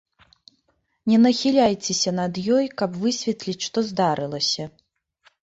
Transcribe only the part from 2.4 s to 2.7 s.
ёй,